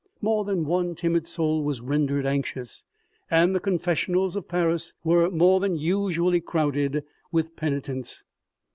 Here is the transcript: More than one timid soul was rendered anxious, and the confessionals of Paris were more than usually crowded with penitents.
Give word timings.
More 0.19 0.43
than 0.45 0.65
one 0.65 0.95
timid 0.95 1.27
soul 1.27 1.63
was 1.63 1.79
rendered 1.79 2.25
anxious, 2.25 2.83
and 3.29 3.53
the 3.53 3.59
confessionals 3.59 4.35
of 4.35 4.47
Paris 4.47 4.95
were 5.03 5.29
more 5.29 5.59
than 5.59 5.77
usually 5.77 6.41
crowded 6.41 7.03
with 7.31 7.55
penitents. 7.55 8.23